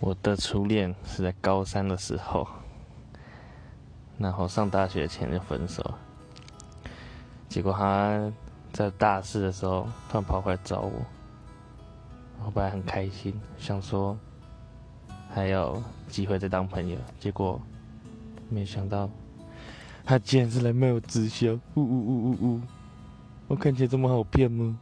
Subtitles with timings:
[0.00, 2.46] 我的初恋是在高三的时候，
[4.16, 5.82] 然后上大学前就分手，
[7.48, 8.32] 结果他
[8.72, 10.92] 在大四的时候突然跑回来找我，
[12.44, 14.16] 我本来很开心，想说
[15.34, 17.60] 还有机会再当朋友，结果
[18.48, 19.10] 没想到
[20.04, 22.60] 他竟然是来卖我直销，呜呜呜呜呜，
[23.48, 24.78] 我看起来这么好骗吗？